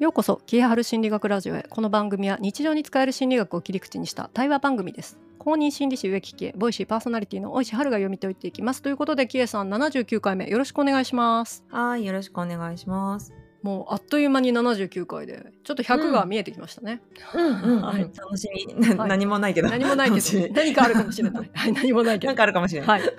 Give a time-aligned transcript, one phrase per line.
[0.00, 1.66] ようこそキエハル心理学ラジオへ。
[1.68, 5.18] この番組は日常に使える心理学を切り口にした対話番組です。
[5.38, 8.80] 公認心理師植木喜恵ボイシーパーソナリティの大石春が読み解いていきます。
[8.80, 11.66] ということでキエさん79回目よろしくお願いします。
[11.68, 13.34] はい、よろしくお願いします。
[13.62, 17.02] もうあっという間に79回でちょっと100が見えてきましたね、
[17.34, 18.00] うんうん、はい。
[18.00, 18.74] 楽しみ。
[18.80, 19.08] なはい。
[19.10, 19.68] 何もないけど。
[19.68, 21.50] 何もないけど何かあるかもしれない。
[21.52, 22.28] はい何もないけど。
[22.28, 22.88] なんかあるかもしれない。
[23.02, 23.12] はい。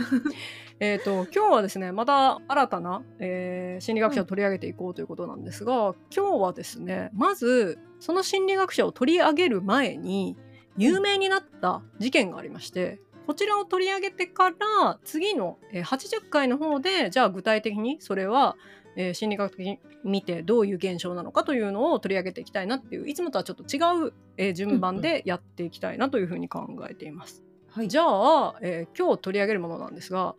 [0.84, 10.36] えー、と今日はですねまた新たな、えー心理学者を取り上げていこうということなんですが、今日はですねまずその心理学者を取り上げる前に
[10.78, 18.56] 有名になった事件がありましてこちらを取り上げてから次の、えー80回の方でじゃあ具体的にそれは、
[18.96, 23.78] えー心理学的に見てどういう現象なのかというのを取り上げていきたいなっていういつもとはちょっと違
[24.08, 27.44] う、えー順番でやっていきたいなというふうに考えています。
[27.70, 27.88] はい。
[27.88, 30.36] じゃあ、えー今日取り上げるものなんですが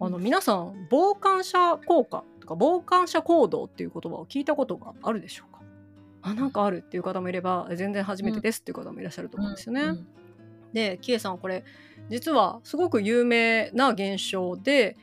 [0.00, 5.60] あの皆さん傍観者効果とか傍観者行動っていう言葉を聞いたことがあるでしょうか？
[6.22, 9.82] あなんかあるっていう方もいれば全然初めてですっていう方もいらっしゃると思うんですよね。
[9.82, 10.06] うん
[10.72, 11.62] でキエさんこれ
[12.10, 14.96] 実はすごく有名な現象で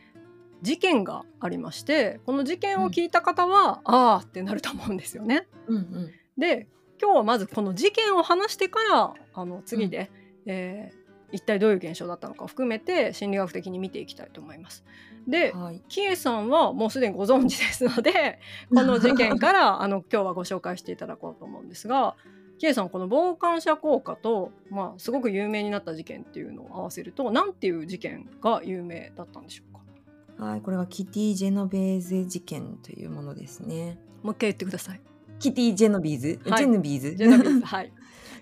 [0.62, 5.48] 事件がありましてこの事件を聞いた方は、ああってなると思うんですよね。
[5.68, 6.12] うんうん。
[6.38, 6.68] で
[7.02, 10.12] 今日はまずこの事件を話してからあの次で、
[10.46, 11.01] えー
[11.32, 14.84] 一体どういう現象だったのかを含めて心理学的に見ていきたいと思います。
[15.28, 15.82] ではい。
[15.88, 18.40] キエさんはもうすでにご存知ですので
[18.74, 22.16] この事件からあの今日はご紹介していただこうと思うんですが
[22.58, 30.46] キエさんこの傍観者効果と、まあ、すごく有名になった事件っていうのを合わせると何ていう事件が有名だったんでしょうか？
[30.46, 34.00] はい、これはキティ・ジェノベーゼ事件というものですね。
[34.24, 35.02] もう一回言ってください。
[35.40, 37.94] キティ・ジェノビーズ、はいジェノビーズジェノベーゼはい。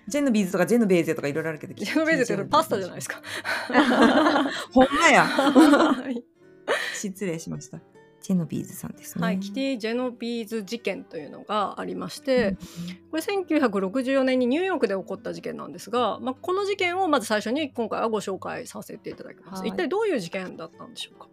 [0.08, 3.22] ジェノビーズとかジェノベーゼとかいろいろあるけど、ジェノベーゼってパスタじゃないですか。
[4.72, 5.24] ほんまや。
[5.24, 6.24] は い
[6.94, 7.80] 失礼しました。
[8.20, 9.24] ジェノビーズさんですね。
[9.24, 12.56] はい、キティ・ジェノビーズ事件というのがありまして、
[13.10, 19.60] これ1964年にニューヨークで起こった事件なんですが、まあ、この事件をまず最初に今回はご紹介させていただきます。
[19.60, 21.28] はい一体どういう事件だったんでしょうか？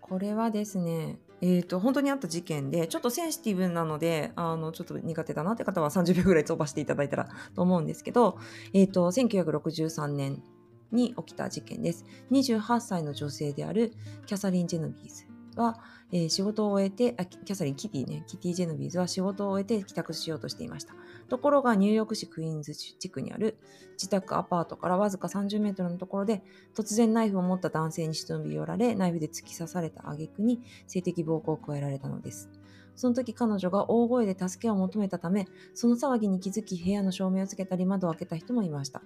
[0.00, 8.38] これはですね、えー、と本当にあった事件でちょっとセンシティブなのであのちょっと苦手だなって方は30秒ぐらい飛ばしていただいたら と思うんですけど、
[8.72, 10.42] えー、と1963年
[10.90, 12.06] に起きた事件です。
[12.30, 13.92] 28歳の女性である
[14.24, 15.33] キャサリン・ジェノビーズ。
[15.56, 15.80] は、
[16.12, 18.24] えー仕事を終えてあキャサリン・キティね。
[18.26, 20.94] キティ・ジェノビーズは仕事を終えて帰宅しようとしていました。
[21.28, 23.56] ところがニューヨーク市クイーンズ地区にある
[23.92, 26.42] 自宅アパートからわずか30メートルのところで
[26.74, 32.50] 突然ナイフを持った男性に忍び寄られナイフで突き刺された挙句に性的暴行を加えられたのです。
[32.96, 39.02] その時彼女が大声で助けを求めたためその騒ぎに気づき部屋の照明をつけたり窓を開けた人もいました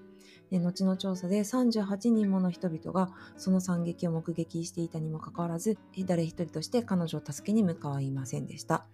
[0.51, 8.87] で後の調査で38人もの人々がその惨劇を目撃していたにもかかわらずえ誰一人として彼女を助けに向かいませんでした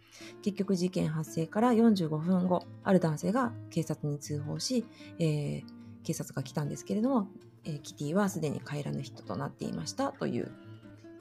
[0.43, 4.84] 結局事件発生から45分後ある男性が警察に通報し、
[5.19, 7.28] えー警察が来たんですけれども、
[7.65, 10.53] えーキティはすでに帰らぬ人となっていましたという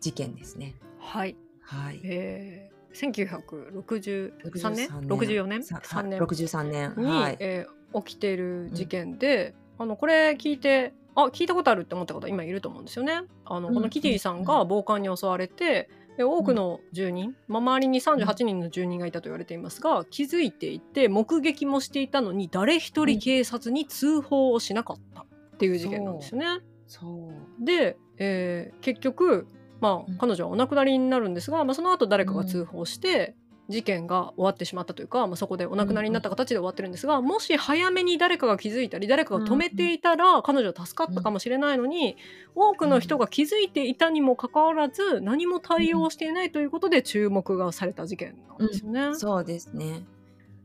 [0.01, 0.75] 事件ですね。
[0.99, 2.01] はい、はい。
[2.03, 6.93] えー、1963年？63 64年さ3年63年。
[6.97, 7.37] に、はい。
[7.39, 13.21] えー起きている事件で、あのこれ聞いてあ聞いたことあるって思った方今いると思うんですよね。
[13.45, 25.25] あのうんこのキティさんが暴漢に襲われて、で多くの住人、まあ、周りに38人の住人がいたと言われていますが気づいていて目撃もしていたのに誰一人警察に通報をしなかったっ
[25.57, 26.59] ていう事件なんですよね。
[26.87, 27.65] そう。
[27.65, 29.47] で、えー結局、
[29.83, 30.17] まあ、うん。
[30.17, 33.35] 彼女はお亡くなりになるんですが、まあ、その後誰かが通報して、
[33.69, 42.17] 事件が終わってしまったというか、まあ、そこでお亡くなりになった形で終わってるんですが、もし早めに誰かが気づいたり誰かが止めていたら、彼女は助かったかもしれないのに、
[42.55, 49.15] 多くの人が気づいていたにもかかわらず何も対応していないということで注目がされた事件なんですよね。
[49.15, 50.03] そうですね。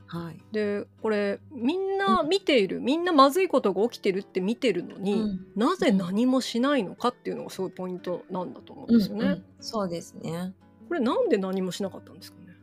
[0.08, 0.40] はい。
[0.52, 9.24] でこれみんな見ている、みんなまずいことが起きてるって見てるのに、うんなぜ何もしないのかっていうのがすごいポイントなんだと思うんですよね。
[9.24, 10.54] うんうんそうですね。
[10.88, 12.54] これなんで何もしなかったんですかね？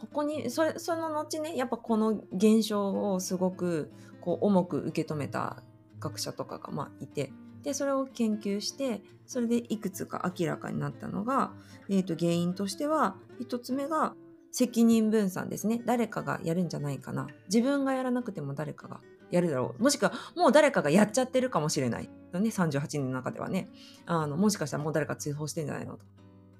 [0.00, 3.90] ここにそれその後ねやっぱこの現象をすごく
[4.20, 5.62] こう重く受け止めた
[6.00, 7.32] 学者とかがまあいて
[7.62, 11.52] でそれを研究してそれでいくつか明らかになったのが、
[11.88, 14.14] えー、と原因としては一つ目が
[14.50, 19.00] 責任分散ですね誰かがやるんじゃないかな自分がやらなくても誰かが
[19.30, 23.68] やるだろうもしくはもう誰かがやっちゃってるかもしれない、ね、38人の中ではね
[24.06, 26.04] あのもしかしたらもう誰か通報してんじゃないのと。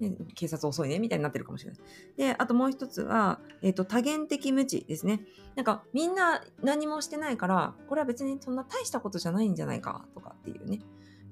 [0.01, 1.81] ね警察遅いねみたいになってるかもしれない。
[2.17, 5.23] で、あともう一つは、えっ、と、多元的無知ですね。
[5.57, 10.81] なんか、みんな何もしてないから、これは別にそんな大したことじゃないんじゃないか、とかっていうね、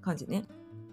[0.00, 0.44] 感じね。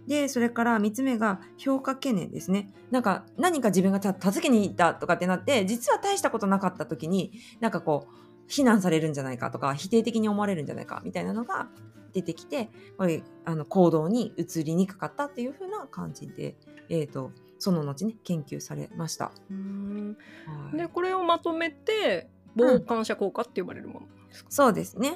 [0.07, 2.73] で、それから3つ目が評価懸念ですね。
[2.91, 11.67] なんか、何か自分がた助けに行ったとかってなって、実は大したことなかった時に、なんかこう、非難されるんじゃないかとか否定的に思われるんじゃないかみたいなのが
[12.13, 16.55] 出てきてこれあの行動に移りにくかったっていう風な感じで、
[16.89, 19.31] えーと、その後ね研究されました。
[19.49, 25.15] うんはい、でこれをまとめて傍観者効果って呼ばれるものですか、うん、そうですね。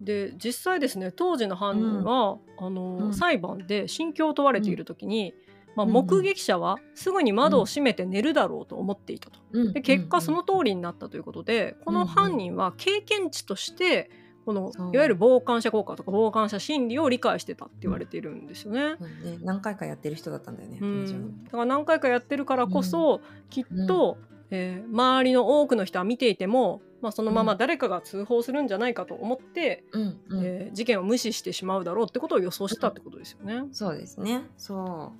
[0.00, 5.34] で実際ですね当時の犯人は、うん、あの、うん、裁判で心境を問われている時に、
[5.76, 9.40] まあ、目撃者はすぐに窓を閉めて寝るだろうと思っていたと。
[9.72, 14.10] で結果その通りになったということでこの犯人は経験値として
[14.44, 18.96] このいわゆる傍観者効果とか傍観者心理を理解してたって言われているんですよね。
[19.00, 19.32] うん。
[19.32, 19.38] ね。
[19.42, 20.78] 何回かやってる人だったんだよね。
[20.80, 24.18] うん、だから何回かやってるからこそ、きっと、
[24.50, 33.64] えー、周りの多くの人は見ていても、まあ、そのまま誰かが通報するんじゃないかと思って、うんえー、事件を無視してしまうだろうってことを予想してたってことですよね。
[33.72, 34.42] そうですね。
[34.56, 35.12] そ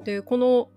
[0.00, 0.04] う。
[0.04, 0.68] でこの、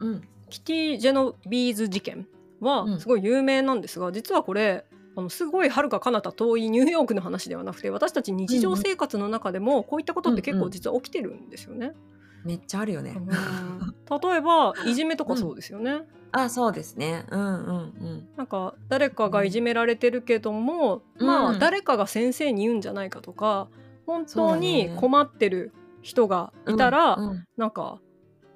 [0.00, 2.26] うん、キティ・ジェノビーズ事件
[2.60, 4.84] はすごい有名なんですが、実はこれ
[5.16, 11.92] あのすごいはるか彼方遠いニューヨークの話ではなくて私たち日常生活の中でもこういったことって結構実は起きてるんですよね。
[12.44, 13.14] めっちゃあるよね。
[13.14, 16.02] 例えば いじめとかそうですよね。
[16.32, 17.24] うん、あそうですね。
[17.30, 18.28] うんうんうん。
[18.36, 23.68] なんか誰かがいじめられてるけども、うん、まあ誰かが先生に言うんじゃないかとか
[24.06, 25.72] 本当に困ってる
[26.02, 28.00] 人がいたら、ねうんうん、なんか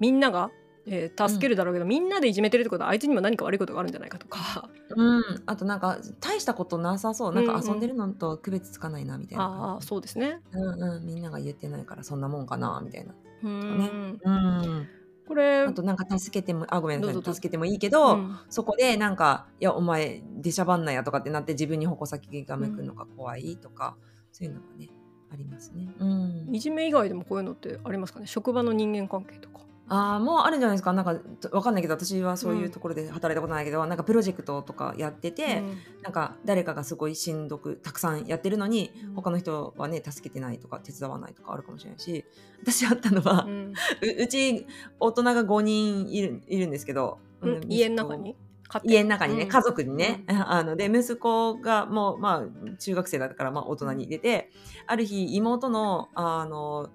[0.01, 0.51] みんなが
[0.87, 7.35] えー、助けるだろうけど、うん、みんなでいじめてるってことはあいつにも何か悪いことがあるんじゃないかとか、うん、あとなんか大したことなさそう。
[7.35, 13.15] なんか遊んでるのと区別つかないなみたいな、うんうん、あそうですね、うんうん、みんなが言ってないからそんなもんかなみたいな、
[13.45, 13.91] うん、ね、
[14.25, 14.89] うん、
[15.32, 23.96] これあとなんか助けてもあごめんなさい助けてもいいけど、うん、そこでなんか「いやお前出しゃばんなや」とかってなって自分に矛先が向くのが怖いとか、
[24.31, 24.90] そういうのがね
[25.32, 28.26] ありますね、うん、いじめ以外でもこういうのってありますかね？
[28.26, 29.52] 職場の人間関係とか
[29.88, 30.93] ああ、もうあるんじゃないですか。
[30.93, 31.19] なんか、
[31.50, 35.79] わかんないけど、私はそういうところで働いたことないけど、なんかプロジェクトとかやってて、うん。
[36.02, 39.14] なんか誰かがすごいしんどくたくさんやってるのに、うん。
[39.14, 42.25] 他の人はね、助けてないとか手伝わないとかあるかもしれないし、
[42.62, 43.73] 私あったのは、うん。
[44.02, 44.67] ううち
[45.00, 48.37] 大人が5人いるいるんですけど、うん、家の中に？
[48.84, 54.50] 家の中にね、家族にね、 あの、で、息子がもう、まあ、中学生だから、まあ、大人に出て、
[54.87, 56.88] ある日、妹の、あの、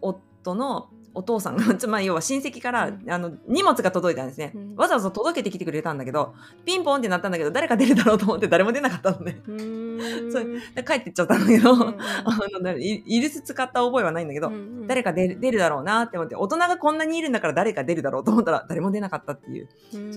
[0.00, 6.34] 夫のお父さんが、 つまり要は親戚から、うん、あの荷物が届いたんですね、うん、わざわざ届けてきてくれたんだけど
[6.64, 9.42] ピンポンってなったんだけど誰か出るだろうと思って誰も出なかったのね。
[10.30, 10.38] そ
[10.82, 19.68] 帰ってっちゃったんだけど、うん、 あのイリス使った覚えはないんだけど、うんうん、誰か出る出るだろうなって思って大人がこんなにいるんだから誰か出るだろうと思ったら誰も出なかったっていう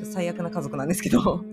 [0.04, 1.44] 最悪な家族なんですけど。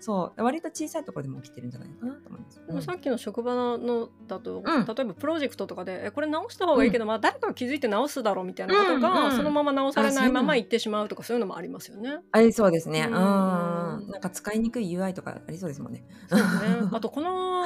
[0.00, 0.42] そう。
[0.42, 12.18] 割と小さいところでも起きてるんじゃないかなと思います、でもさっきの職場のだと、例えばプロジェクトとかでえこれ直した方がいいけど、まあ誰かが気づいて直すだろうみたいなことが、うんうん、そのまま直されないまま行ってしまうとかそういうのもありますよね。
[12.32, 13.04] ありそうですね。
[13.06, 13.12] うん。
[13.12, 16.04] なんか使いにくい UI とかありそうですもんね。
[16.28, 16.44] そうね。
[16.92, 17.64] あとこの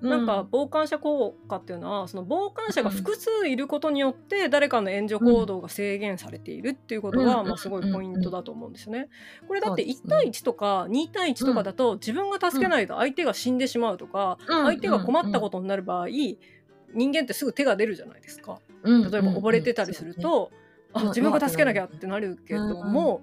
[0.00, 9.08] なんか傍観者効果っていうのはその傍観者が複数いることによって誰かの援助行動が制限されているっていうことがまあすごいポイントだと思うんですよね。
[9.46, 16.08] これだって1対1とか2対1とかだと自分が助けないと相手が死んでしまうとか相手が困ったことになる場合
[16.94, 18.58] 人間ってすぐ手が出るじゃないですか。
[18.84, 20.61] 例えば溺れてたりすると、あ
[20.94, 23.22] 自分が助けなきゃってなるけども、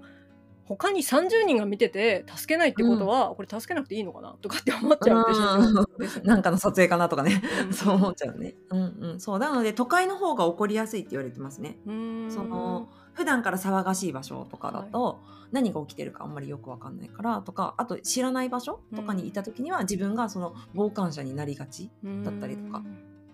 [0.64, 8.54] 他に30人が見てて助けないってことは、これ助けなくていいのかなとかって思っちゃうでしょ、 なんかの撮影かなとかね、そう思っちゃうね。
[8.70, 9.38] うんうん、そう。
[9.38, 11.76] なので都会の方が起こりやすいって言われてますね。
[11.84, 15.20] その普段から騒がしい場所とかだと、
[15.52, 21.90] 何が起きてるかあんまりよく分かんないからとかあと知らない場所とかにいた時には自分がその傍観者になりがち
[22.24, 22.78] だったりとか、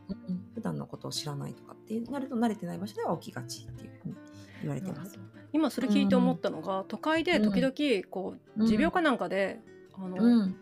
[0.09, 4.15] うん、普段のことを知らないとかってなると慣れてない場所では起きがちっていうふうに
[4.63, 5.19] 言われてます。
[5.53, 9.61] 今それ聞いて思ったのが、うん、都会で時々こう、持病かなんかで、
[9.95, 10.53] あの、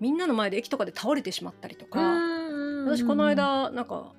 [0.00, 2.00] みんなの前で駅とかで倒れてしまったりとか、
[2.86, 4.12] 私この間なんか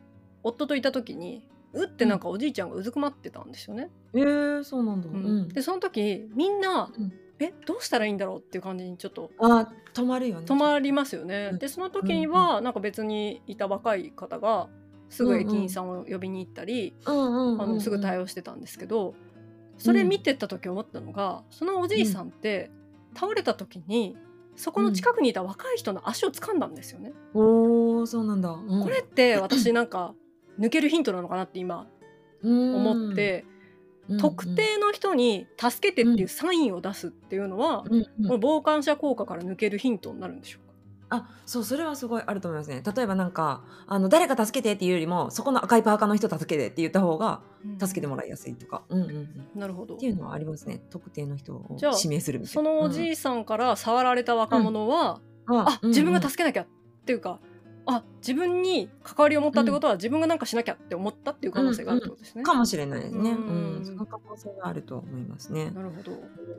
[0.43, 3.89] 夫といた時にうってなんかおじいちゃんがうずくまってたんですよね。
[4.13, 5.07] えー、そうなんだ。
[5.07, 10.45] うん、でその時みんな、うん、えどうしたらいいんだろうっていう感じにちょっとあ止まるよね。
[10.45, 11.53] 止まりますよね。
[11.53, 14.69] でその時には、なんか別にいた若い方が
[15.11, 19.13] すぐ駅員さんを呼びに行ったり、あのすぐ対応してたんですけど
[19.77, 22.71] それ見てた時思ったのが、そのおじいさんって
[23.13, 24.17] 倒れた時に
[24.55, 27.13] そこの近くにいた若い人の足を掴んだんですよね。
[27.35, 30.15] おーそうなんだ、うん、これって私なんか
[30.59, 31.87] 抜けるヒントなのかなって今
[32.43, 33.45] 思って。
[34.19, 37.89] 特定の人に助けてっていうサインを出すっていうのは、こ
[38.23, 40.70] の傍観者効果から抜けるヒントになるんでしょうか？
[41.11, 42.81] あそうそれはすごいあると思いますね。
[42.95, 47.41] 例えばなんかあの誰か助けてっていうよりもそこの赤いパーカーの人助けてって言った方が
[47.79, 49.95] 助けてもらいやすいとか、うんうんうん、なるほど。
[49.95, 50.81] っていうのはありますね。
[50.89, 52.61] 特定の人を指名するみたいな。
[52.61, 56.67] そのおじいさんから触られた若者は、あ自分が助けなきゃっ
[57.05, 57.39] ていうか
[57.85, 62.43] あ自分に関わりを持ったってことは、自分が何かしなきゃって思ったっていう可能性があるってことですね。
[62.43, 63.31] かもしれないですね。
[63.31, 63.81] ううん。
[63.81, 65.71] ん、その可能性があると思いますね。
[65.71, 66.11] なるほど。
[66.11, 66.15] う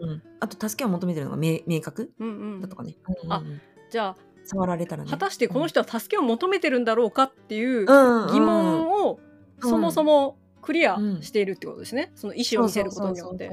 [0.07, 2.61] ん、あと助けを求めてるのが明明確うんうん。
[2.61, 2.97] だとかね。
[3.29, 3.61] あうんうん。
[3.91, 5.09] じゃ触られたらね。
[5.09, 9.21] あ果たしてこの人は助けを求めてるんだろうかっていううん疑問を
[9.63, 12.13] うんそもそもクリアしているってことですね。
[12.15, 13.51] その意思を見せることによって。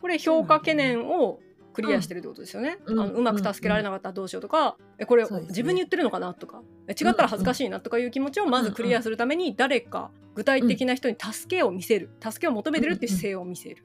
[0.00, 1.40] これ評価懸念を
[1.72, 2.78] クリアしてるってことですよね。
[2.86, 13.84] うんあのうまく助けられなかったらどうしようとか、えこれそうですね自分に言ってるのかなとか、え違ったら恥ずかしいなとかいう気持ちをまずクリアするために誰か具体的な人に助けを見せる、助けを求めてるっていう姿勢を見せる。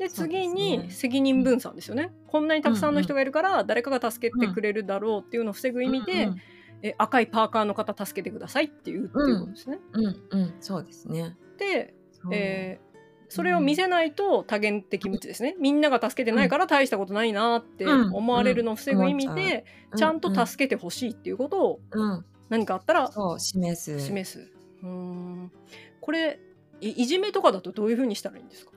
[0.00, 2.10] で次に責任分散ですよね。
[2.26, 6.36] こんなにたくさんの人がいるから誰かが助けてくれるだろうっていうのを防ぐ意味で、うん
[6.82, 9.78] え赤いパーカーの方助けてくださいっていうっていうことですね。
[9.92, 11.36] うんうん、うんそうですね。
[11.58, 11.94] で、
[12.32, 12.90] えー
[13.32, 15.54] それを見せないと多元的無知ですね。
[15.60, 19.64] みんなが助けてないから大したことないなって思われるのを防ぐ意味で、
[19.94, 20.18] ちゃん。
[20.20, 24.00] と助けてほしいっていうことをうん、うん何かあったら示す。
[24.00, 24.50] 示す。
[24.82, 25.52] うーん。
[26.00, 26.40] これ
[26.80, 28.72] いいじめとかだとどういうふうにしたらいいんですか？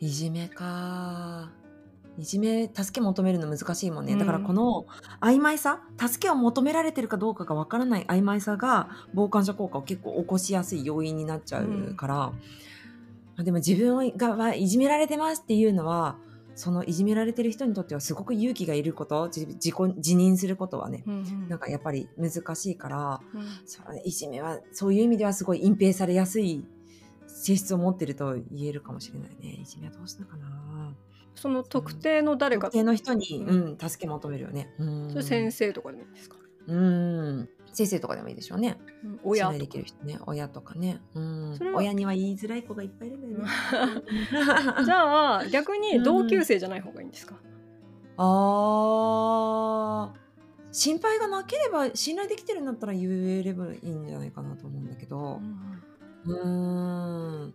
[0.00, 1.50] いじめか。
[2.18, 4.18] いじめ助け求めるの難しいもんね、うん。
[4.18, 4.86] だからこの
[5.20, 12.32] 曖昧さ助けを求められてるかどうかがわからない曖昧さが傍観者効果を結構起こしやすい要因になっちゃうから、ま
[13.38, 16.16] あでも自分がはいじめられてますっていうのは
[16.54, 19.26] そのいじめられてる人にとってはすごく勇気がいること。
[19.28, 21.04] 自自己自認することはね。
[21.06, 21.48] うんうん。
[21.48, 23.20] なんかやっぱり難しいから。
[23.32, 23.98] うん。
[24.04, 26.66] いじめはそういう意味ではすごい隠蔽されやすい
[27.40, 29.60] 性質を持ってると言えるかもしれないね。
[29.62, 30.94] いじめはどうしたかな。
[31.34, 34.74] その特定の誰か特定の人に、ううん、助け求めるよね。
[34.78, 35.22] うん。
[35.22, 37.48] 先生とかでもいいですか、うん。
[37.72, 38.78] 先生とかでもいいでしょうね。
[39.02, 39.20] うん。
[39.24, 39.66] 親とか。
[39.66, 40.18] きる人ね。
[40.26, 41.00] 親とかね。
[41.14, 41.58] うん。
[41.74, 43.48] 親には言いづらい子がいっぱいいるんだよね。
[44.84, 47.36] じゃあ逆に同級生じゃない方がいいんですか、
[48.18, 50.20] あー。
[50.72, 55.40] 心配がなければ信頼できてるんだったら言えればいいんじゃないかなと思うんだけど。
[55.42, 57.54] うーん。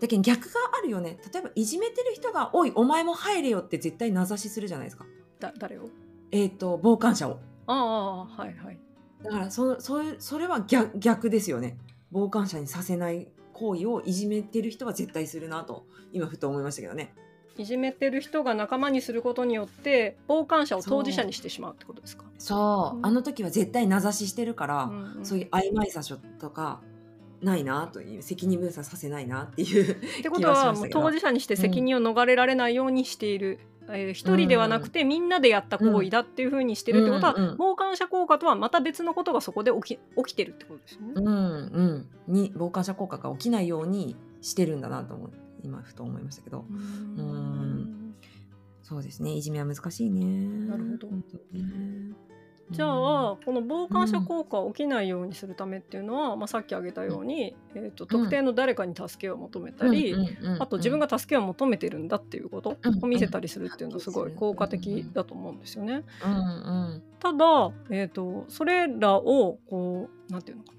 [0.00, 1.18] だけど逆があるよね。
[1.32, 5.06] 例えばいじめてる人が「おいお前も入れよ」って絶対名指しするじゃないですか。
[5.40, 5.88] だ誰を？
[6.30, 7.40] えっ、と傍観者を。
[7.66, 8.78] ああはいはい。
[9.24, 11.78] だからそそういうそれは逆逆ですよね。
[12.12, 17.12] 傍観者にさせない行為をいじめてる人は絶対するなと今ふと思いましたけどね。
[17.56, 22.24] いじめてる人が仲間にすることによって傍観者を当事者にしてしまうってことですか？
[22.38, 23.06] そう、うん。
[23.06, 25.26] あの時は絶対名指ししてるから、うんうん。
[25.26, 26.02] そういう曖昧さ
[26.38, 26.80] とか
[27.42, 37.42] ないなという責任分散させないなっていう ってことはもう当事者にして責任を逃れられないようにしている、えー一人ではなくてみんなでやった行為だっていうふうにしてるってことは、うん。
[37.50, 41.12] うん傍観者効果とはまた別のことがそこで起き起きてるってことですよね。
[41.16, 41.26] うん。
[41.26, 42.08] うん。
[42.26, 45.30] に傍観者効果が起きないようにしてるんだなと思う
[45.62, 46.66] 今ふと思いましたけど。
[46.68, 48.14] うーん。
[48.82, 49.34] そうですね。
[49.34, 50.66] いじめは難しいね。
[50.66, 51.08] なるほど。
[51.08, 51.22] ね
[52.70, 60.14] じゃあこの傍観者効果を起きないようにするためっていうのは、まあ、さっき挙げたように、えー、と特定の誰かに助けを求めたり、
[60.58, 66.04] あと自分が助けを求めてるんだっていうことうんを見せたりするっていうのはすごい効果的だと思うんですよね。
[66.22, 66.34] うんう
[66.96, 67.02] ん。
[67.18, 70.78] ただ、えー、とそれらをこうなんていうのかな。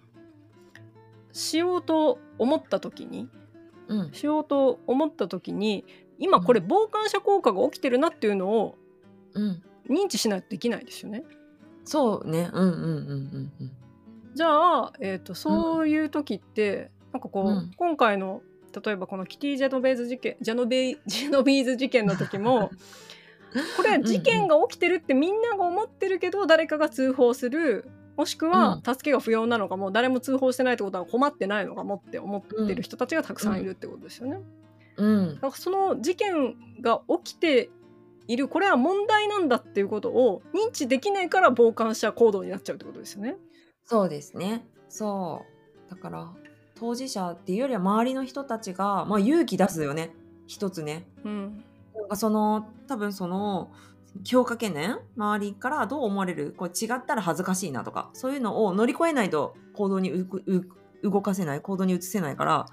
[1.34, 3.30] しようと思った時に
[3.88, 4.14] うん。
[4.14, 5.86] しようと思った時に
[6.20, 8.78] 今これ傍観者効果が起きてるなっていうのを
[9.34, 9.64] うん。
[9.90, 11.24] 認知しないとできないですよね。
[11.86, 12.50] そうね。
[12.54, 13.72] うんうんうんうんうん。
[14.36, 17.72] じゃあ、えー、とそういう時って、なんかこう、うん。
[17.78, 18.42] 今回の
[18.84, 22.72] 例えばこのキティ・ジェノベーズ事件ジェノベイ ジェノビーズ事件の時も
[23.78, 34.42] これ事件が起きてるってみんなが思ってるけど誰かが通報するもしくは助けが不要なのかも誰も通報してないってことは困ってないのかもって思ってる人たちがたくさんいるってことですよね。
[34.98, 35.36] うん。
[35.36, 37.70] だからその事件が起きて
[38.30, 43.38] いるこれは問題なんだっていうことを認知できないから傍観者行動になっちゃうってことですよね。
[43.86, 44.68] そうですね。
[44.88, 45.46] そ
[45.88, 45.90] う。
[45.90, 46.32] だから
[46.76, 50.12] 当事者っていうよりは周りの人たちが、まあ、勇気出すよね。
[50.46, 51.08] 一つね。
[51.26, 51.64] うん。
[51.96, 53.72] なんかその多分その
[54.24, 60.66] 評価懸念周りからどう思われるこれ違ったら恥ずかしいなとかそういうのを乗り越えないと行動にうくう
[61.02, 62.66] 動かせない行動に移せないから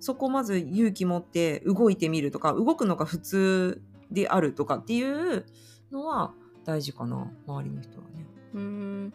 [0.00, 5.44] そこをまず勇気持って動いてみるとか動くのが普通であるとかっていう
[5.90, 6.32] のは
[6.64, 8.26] 大事かな周りの人はね。
[8.54, 9.12] うん。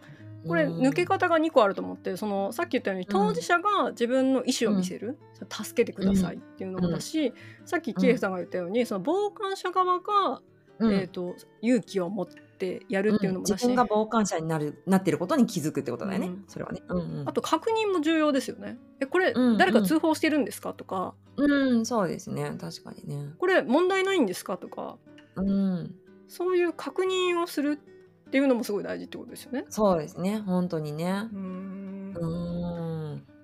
[0.48, 5.20] これうん抜け方が2個あると思ってそのさっき言ったように当事者が自分の意思を見せる、
[5.50, 7.34] 助けてくださいっていうのもだし、
[7.66, 10.42] さっきキエフさんが言ったようにその傍観者側が、
[10.80, 10.94] うん。
[10.94, 12.42] えー、と勇気を持って
[12.90, 16.82] やるっていうのもだし、自分が傍観者になるなってることに気づくってことだよね、うんそれはね。
[16.88, 17.30] うんうん。
[17.30, 18.78] あと確認も重要ですよね。
[19.00, 21.14] えこれ、うん誰か通報してるんですかとか。
[21.38, 22.56] うん、そうですね。
[22.60, 23.34] 確かにね。
[23.38, 24.98] これ問題ないんですかとか。
[25.36, 25.96] うん。
[26.28, 27.80] そういう確認をする
[28.28, 29.66] っていうのもすごい大事ってことですよね。
[29.70, 30.40] そうですね。
[30.46, 31.30] 本当にね。
[31.34, 32.01] うん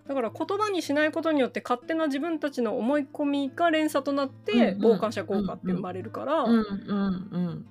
[0.08, 6.46] だから言葉にしないことによって勝手な自分たちの思い込みが連鎖となって傍観者効果って生まれるから、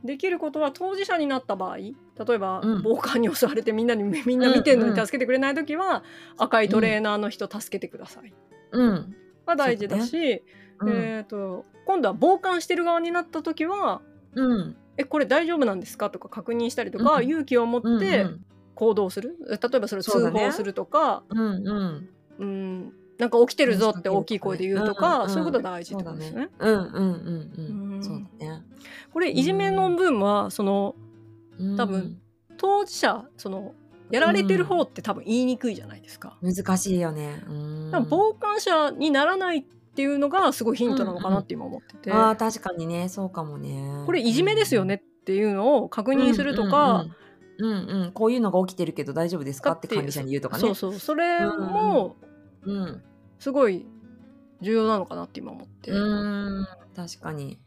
[0.04, 1.94] できることは当事者になった場合例
[2.34, 2.82] えば、うん。
[2.82, 6.02] 傍観に襲われてみんなにみんな見てるのに助けてくれない時は、
[6.38, 8.32] 赤いトレーナーの人助けてください。
[8.72, 9.16] うん。
[9.46, 10.42] が大事だし、
[10.80, 10.88] うん。
[10.90, 14.02] えー、と今度は傍観してる側になった時は
[14.34, 18.26] うん「えこれ大丈夫なんですか?」とか確認したりとか、うん勇気を持うんって
[18.74, 22.92] 行動する、例えばそれを通報するとかうんうんうん。
[23.18, 25.22] なんか起きてるぞって大きい声で言うとか、うん。
[25.22, 26.48] うんそういうことが大事ってことですね。
[26.58, 26.74] うん。
[26.74, 26.80] うん。
[26.80, 26.90] うん。
[26.90, 26.92] う
[27.58, 27.98] うん。
[27.98, 28.02] ん。
[28.02, 28.62] そうだね
[29.12, 30.94] これいじめの分はその
[31.58, 31.76] うん。
[31.76, 32.20] 多分
[32.58, 33.74] 当事者その
[34.10, 36.38] やられてる方って多分言いにくいじゃないですか。
[36.42, 37.90] 難しいよねうん。
[38.08, 39.64] 傍観者にならないっ
[39.96, 47.00] ていうのがすごいヒントなのかなって今思ってて、あー確かにねそうかもねこれいじめですよねっていうのを確認するとか、うん。
[47.00, 47.06] うん。
[47.06, 47.16] うん
[47.58, 49.72] うんこういうのが起きてるけど大丈夫ですか？
[49.72, 50.60] って管理者に言うとかね。
[50.60, 50.94] そうそう。
[50.94, 52.16] それも
[52.62, 53.02] うん
[53.38, 53.86] すごい
[54.60, 55.90] 重要なのかなって今思って。
[55.90, 56.66] うん。
[56.94, 57.58] 確かに。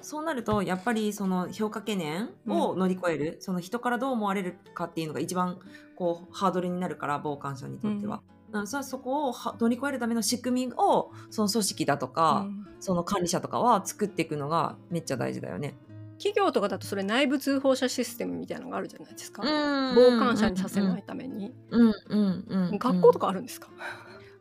[0.00, 5.58] そうなるとやっぱりその評価懸念を乗り越える、その人からどう思われるかっていうのが一番
[5.96, 8.22] こうハードルになるから傍観者にとっては、
[8.52, 12.66] うん、そそこをは乗り越えるための仕組みをその組織だとか、うん。
[12.80, 15.76] その管理者とかは作っていくのがめっちゃ大事だよね。
[16.22, 19.42] 企業とかだとそれ内部通報者システムみたいなのがあるじゃないですか。
[19.42, 23.68] 傍傍観者にさせないために、うんうんうんうん、学校とかあるんですか、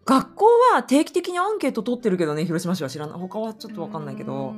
[0.05, 3.19] 学校は定期的にアンケート取ってるけどね広島市は知らない。
[3.19, 4.53] 他はちょっと分かんないけど。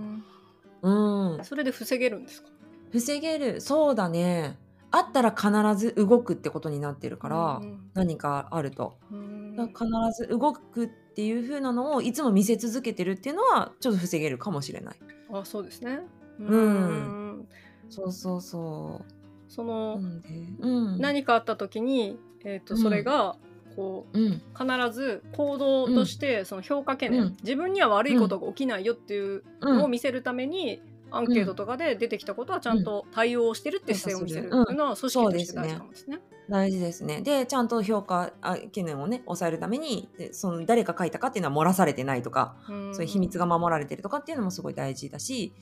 [0.82, 1.36] うん。
[1.36, 2.50] うんそれで防げるんですか？
[2.92, 3.62] 防げる。
[3.62, 4.58] そうだね。
[4.92, 7.89] あったら必ず動くってことになってるから、うん。
[7.94, 8.98] 何かあると。
[9.12, 9.56] うん。
[9.56, 14.95] だから必ず動くっていう風なのをいつも見せ続けてるっていうのはちょっと防げるかもしれない。
[15.32, 16.02] あそうですね。
[16.39, 17.48] うん。
[17.89, 19.02] そうそうそ
[19.48, 20.30] そうの、なんで？
[20.60, 21.00] うん。
[21.00, 22.82] 何かあった時に、えー、とうん。
[22.82, 23.38] それが
[23.76, 24.41] こううん。
[24.58, 27.38] 必ず行動としてその評価懸念、うん。
[27.43, 29.78] 自分には悪いことが起きないよっていううん。
[29.78, 30.82] のを見せるために、
[31.15, 36.19] アンケートとかで出てきたことはちゃんと対応してるって姿勢を見せるっていうのは組織として大事かもですね。
[36.50, 37.22] 大事ですね。
[37.22, 42.96] でちゃんと評価あ懸念をね抑えるためにでその誰が書いたかっていうのは漏らされてないとかうん。
[42.96, 45.54] そういう秘密が守られてるとかっていうのもすごい大事だし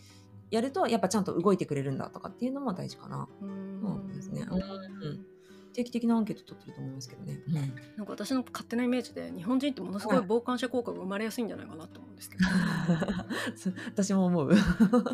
[0.52, 3.28] やるとやっぱちゃんと動いてくれるんだとかっていうのも大事かな。
[3.42, 3.82] うん。
[3.82, 4.46] そうですね。
[4.50, 5.26] うん。
[5.74, 7.54] 定期的なアンケート取ってると思いますけどね、うん。
[7.54, 7.76] なんか
[8.10, 12.44] 私の勝手なイメージで日本人ってものすごい傍観者効果が生まれやすいんじゃないかなと思うんですけど。
[13.88, 14.52] 私も思う。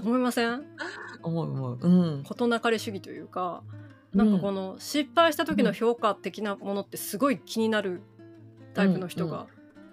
[0.03, 0.65] 思いません？
[1.21, 1.79] 思う思う。
[1.79, 2.23] うん。
[2.23, 3.63] 事なかれ主義というか
[4.13, 8.01] なんかこのの失敗した時の評価的なものってすごい気になる
[8.73, 9.47] タイプの人が、ま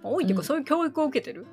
[0.05, 0.47] あ多いっていうか、うん。
[0.47, 1.47] そういう教育を受けてる、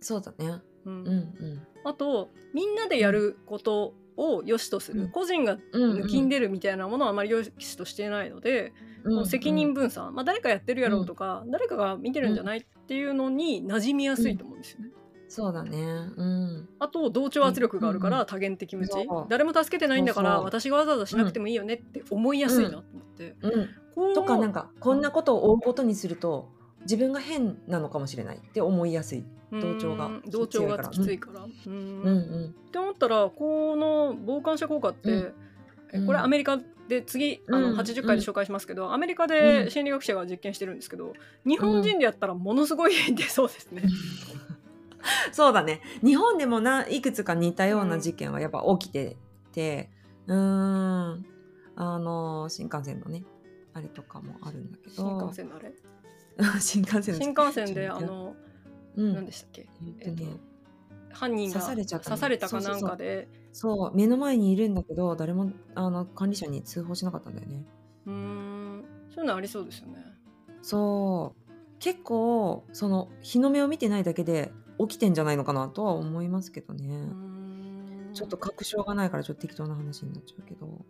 [0.00, 0.60] そうだね。
[0.84, 1.02] うん。
[1.02, 5.10] うんうんあとみんなでやることを良しとする、うん。
[5.10, 8.72] 個人がうん抜きんでるみたいなものはあまり良しとしていないので、
[9.04, 9.10] うん。
[9.12, 14.90] この責任分散、まあ、誰かやってるやろうとか、誰かが見てるんじゃないっていうのに馴染みやすいと思うんですよね。
[15.28, 15.78] そうだね。
[16.16, 16.68] うん。
[16.78, 18.92] あと同調圧力があるかうんうら多元的無知、
[19.28, 23.34] 誰も助けてないんだから私がわざわざしなくてもいいよねって思いやすいなと思って、
[24.14, 26.48] とかなんかこんなことを追うことにすると
[26.82, 30.22] 自分が変なのかもしれないって思いやすい同調がうん。
[30.26, 31.40] 同調がきついから。
[31.42, 31.72] うん。
[31.72, 32.46] うんうん。
[32.46, 35.34] って思ったらこの傍観者効果って、うん。
[35.92, 39.70] えこれアメリカで次あのうん80回で紹介しますけど、アメリカうでん。
[39.70, 41.12] 心理学者が実験してるんですけど
[41.46, 43.82] 日本人でやったらものすごい出そうですね。
[45.32, 45.80] そうだね。
[46.02, 49.16] 日本でもないくつか似たような事件はやっぱ起きて
[49.52, 49.90] て
[50.26, 50.36] うー
[51.14, 51.26] ん。
[51.76, 53.24] あの新幹線のね
[53.72, 54.94] あれとかもあるんだけど。
[54.94, 55.72] 新幹線のあれ？
[56.60, 58.36] 新幹線の新幹線であの、
[58.96, 59.14] うん。
[59.14, 59.68] 何でしたっけ、
[60.00, 60.30] えっとね。
[61.10, 63.28] 犯人が刺されちゃったの刺されたかなんかで。
[63.52, 67.64] そう目の前にいるんだけど誰もあの管理者に通報しなかったんだよね。
[68.06, 68.84] うーん。
[69.14, 70.04] そういうのありそうですよね。
[70.62, 71.52] そう。
[71.78, 77.10] 結構その日の目を見てないだけで起きてんじゃないのかなとは思いますけどね、
[78.12, 80.84] ちょっと確証がないからちょっと適当な話になっちゃうけど。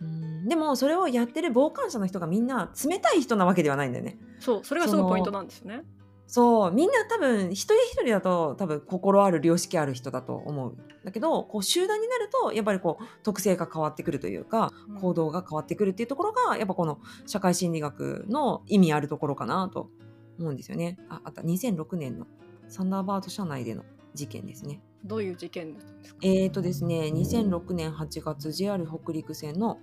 [0.00, 0.48] うん。
[0.48, 4.18] でもそれをやってる傍観者の人がみんな冷たい人なわけではないんだよね。
[4.38, 4.64] そう。
[4.64, 5.82] それがすごいポイントなんですよね。
[6.26, 15.00] そうみんな多分一人一人だと多分心ある良識ある人だと思うだけどこう集団になるとやっぱりこう特性が変わってくるというかうん。
[15.00, 19.90] 行動が変わってくるっていうところがやっぱこの社会心理学の意味あるところかなと
[20.38, 20.98] 思うんですよね。
[21.08, 22.26] ああった2006年の
[22.68, 23.84] サンダーバード社内での
[24.14, 24.80] 事件ですね。
[25.04, 25.92] どういう事件ですか？
[26.22, 29.78] えーとですね、2006年8月 JR 北陸線の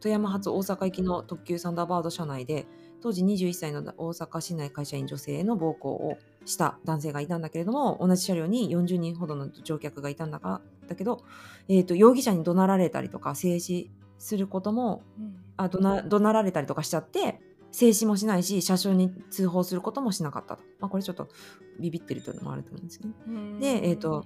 [0.00, 2.66] 富山発大阪行きの特急サンダーバード車内で
[3.06, 11.22] 当時21歳の大阪市内会社員女性への暴行をした男性がいたんだけれども同じ車両に40人ほどの乗客がいたんだがだけど、
[11.68, 15.36] えー、と容疑者に怒鳴られたりとか制止することもうん。
[15.56, 17.40] あ怒な怒鳴られたりとかしちゃって
[17.70, 21.28] 静止もしないし車掌に通報することもしなかったと、まあ、これちょっと
[21.78, 23.60] ビビってるというのもあると思うんですけど、うん。
[23.60, 24.24] でえっ、と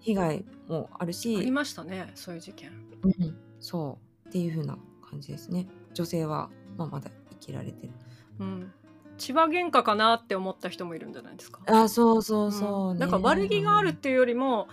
[0.00, 2.70] 被害もあるしありましたねそういう事件。
[3.02, 4.28] うん、そう。
[4.30, 5.68] っていう風な感じですね。
[5.92, 7.92] 女性は、まあ、まだ生きられてる
[8.38, 8.72] うん。
[9.18, 11.60] 千葉喧嘩かなって思った人もいるんじゃないですか。
[11.66, 12.94] あそうそうそう、ね。
[12.94, 12.98] うん。
[12.98, 14.68] なんか悪気があるっていうよりも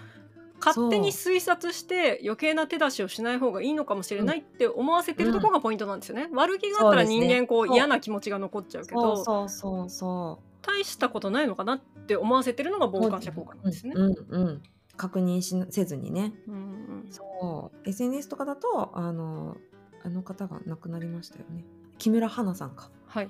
[0.60, 6.30] 勝手に推察して余計な手出しをしない方がいいのかもしれないって思わせてるところがポイントなんですよね。
[6.34, 13.94] 悪気があったら人間こうそう嫌な気持ちが残っちゃうけどそうそうそうそ大したことないのかなって思わせてるのがう傍観者効果なんですね。
[13.96, 14.62] うんうんうん
[14.98, 16.34] 確認しせずにね。
[16.46, 17.90] うんうんそう。
[17.90, 19.56] SNS とかだとあの
[20.04, 21.64] あの方が亡くなりましたよね。
[21.98, 22.92] 木村花さんか。
[23.08, 23.30] はい、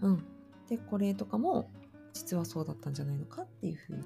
[0.00, 0.24] うん。
[0.68, 1.70] でこれとかも
[2.12, 4.02] 実はそうだったんじゃないのかっていうふうに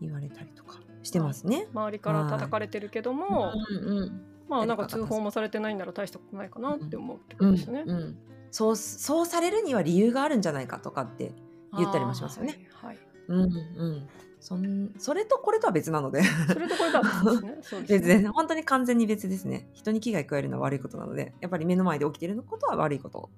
[0.00, 7.84] 言われたりとかしてますね、周りから叩かれてるけども、うんうんまあなんか通報もされてないなら大したことないかなって思うってこうんとですよね。
[7.86, 8.18] うん、
[8.50, 11.32] そうそうされるには理由があるんじゃないかとかって
[11.76, 12.66] 言ったりもしますよね。
[12.74, 14.08] はい、はいうんうん。
[14.40, 16.22] そんそれとこれとは別なので。
[16.22, 17.82] それとこれとは別ですね。
[17.86, 19.68] です別ね然本当に完全に別ですね。
[19.72, 23.30] 人に危害加えるのは悪いことなのでやっぱり目の前で起きていることは悪いこと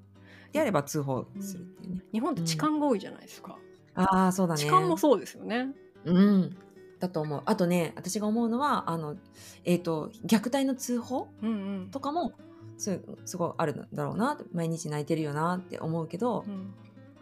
[0.52, 3.58] であれば通報するっていうね、日本って痴漢が多いじゃないですか。
[3.94, 4.60] ああそうだね。
[4.60, 5.68] 痴漢もそうですよね。
[6.04, 6.56] うん。
[6.98, 7.42] だと思う。
[7.46, 9.16] あとね私が思うのはあの
[9.64, 11.52] えっ、と虐待の通報うんう
[11.84, 11.90] ん。
[11.90, 12.32] とかも
[12.76, 16.44] すすごいあるんだろうな毎日泣いてるよなって思うけど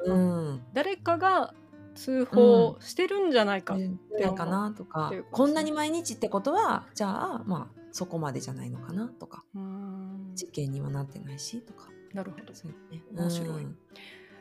[0.04, 0.48] うん。
[0.48, 0.62] うん。
[0.72, 1.54] 誰かが
[1.94, 3.78] 通報してるんじゃないか、う。
[3.78, 4.00] ん。
[4.18, 5.22] ないかなとかね。
[5.30, 9.44] こんなに毎日ってことはじゃあまあそこまでじゃないのかなとか。
[9.54, 10.32] うん。
[10.34, 12.54] 事件にはなってないしとかなるほど。
[12.54, 13.02] そうね。
[13.14, 13.48] 面白い。
[13.48, 13.76] うん。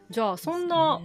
[0.09, 1.01] じゃあそんな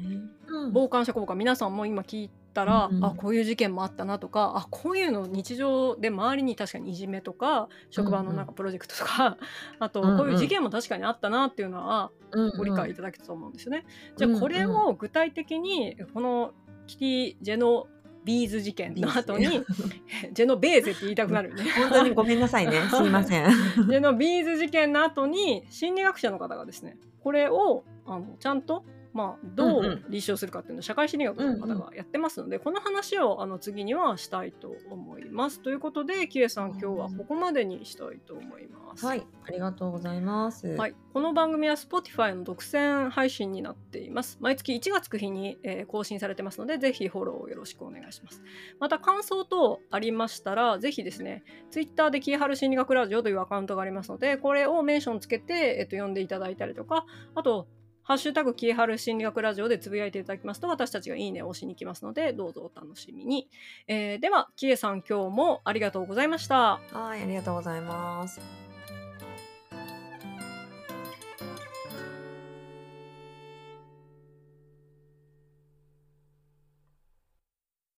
[0.46, 0.72] うん。
[0.72, 9.37] 傍観者効果皆さんも今聞いたら、うんあこういう事件もあったなとかあこういうの日常で周りに確かにいじめとか職場のなんかプロジェクトとか、
[9.81, 13.85] あとこういう事件も確かにあったなっていうのはうんご理解いただけたと思うんですよね。
[14.16, 16.53] じゃあこれを具体的にこの
[16.87, 17.88] キティ・ジェノ
[18.25, 19.65] ビーズ事件の後に
[20.33, 21.65] ジェノベーゼって言いたくなるよね。
[21.77, 22.73] 本当にごめんなさいね。
[22.91, 23.51] すいません。
[23.51, 35.61] ジェノビーズ事件の後に心理学者の方がですねこれをあのちゃんと、まあ、どう立証するかっていうのを社会心理学の方がやってますので、この話をあの次にはしたいと思います。
[35.62, 39.07] ということでキエさん今日はここまでにしたいと思います。
[39.07, 44.38] はいありがとうございますはい、この番組は Spotify の独占配信になっています。
[44.40, 48.42] 毎月1月9日に、えー更新されてますので、ぜひフォローをよろしくお願いします。
[48.81, 57.68] また感想等ありましたら、ぜひですね、Twitter でキーハル心理学ラジオというアカウントがありますので、これをメンションつけて、えっと、読んでいただいたりとか、あと、
[58.05, 63.49] ハッシュタグキーハル心理学ラジオでつぶやいていただきますと、私たちがいいねを押しに行きますので、どうぞお楽しみに。
[63.88, 66.81] えーでは、キエさん今日もありがとうございました。
[66.93, 68.63] はいありがとうございます